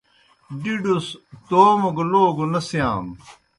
ڈِڈوْس 0.61 1.07
توموْ 1.47 1.89
گہ 1.97 2.03
لوگوْ 2.11 2.45
نہ 2.51 2.61
سِیانوْ 2.67 3.13